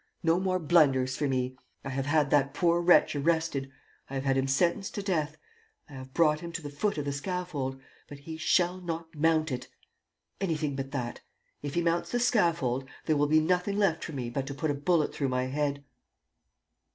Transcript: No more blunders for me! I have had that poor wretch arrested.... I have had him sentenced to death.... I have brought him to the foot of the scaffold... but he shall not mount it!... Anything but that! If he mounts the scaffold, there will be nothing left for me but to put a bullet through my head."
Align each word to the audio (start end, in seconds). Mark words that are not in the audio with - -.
No 0.23 0.39
more 0.39 0.57
blunders 0.57 1.15
for 1.15 1.27
me! 1.27 1.55
I 1.85 1.89
have 1.89 2.07
had 2.07 2.31
that 2.31 2.55
poor 2.55 2.81
wretch 2.81 3.15
arrested.... 3.15 3.71
I 4.09 4.15
have 4.15 4.23
had 4.23 4.35
him 4.35 4.47
sentenced 4.47 4.95
to 4.95 5.03
death.... 5.03 5.37
I 5.87 5.93
have 5.93 6.11
brought 6.11 6.39
him 6.39 6.51
to 6.53 6.61
the 6.63 6.71
foot 6.71 6.97
of 6.97 7.05
the 7.05 7.11
scaffold... 7.11 7.79
but 8.09 8.17
he 8.17 8.35
shall 8.35 8.81
not 8.81 9.13
mount 9.13 9.51
it!... 9.51 9.67
Anything 10.39 10.75
but 10.75 10.89
that! 10.89 11.21
If 11.61 11.75
he 11.75 11.83
mounts 11.83 12.11
the 12.11 12.19
scaffold, 12.19 12.89
there 13.05 13.15
will 13.15 13.27
be 13.27 13.41
nothing 13.41 13.77
left 13.77 14.03
for 14.03 14.13
me 14.13 14.31
but 14.31 14.47
to 14.47 14.55
put 14.55 14.71
a 14.71 14.73
bullet 14.73 15.13
through 15.13 15.29
my 15.29 15.43
head." 15.43 15.83